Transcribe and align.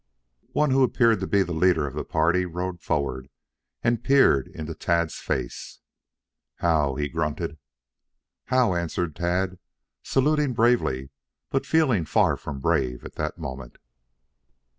One 0.53 0.71
who 0.71 0.81
appeared 0.81 1.19
to 1.19 1.27
be 1.27 1.43
the 1.43 1.53
leader 1.53 1.85
of 1.85 1.93
the 1.93 2.03
party 2.03 2.43
rode 2.47 2.81
forward 2.81 3.29
and 3.83 4.03
peered 4.03 4.47
into 4.47 4.73
Tad's 4.73 5.17
face. 5.19 5.77
"How," 6.55 6.95
he 6.95 7.07
grunted. 7.07 7.59
"How," 8.45 8.73
answered 8.73 9.15
Tad, 9.15 9.59
saluting 10.01 10.53
bravely, 10.53 11.11
but 11.51 11.67
feeling 11.67 12.05
far 12.05 12.35
from 12.35 12.59
brave 12.59 13.05
at 13.05 13.13
that 13.17 13.37
moment. 13.37 13.77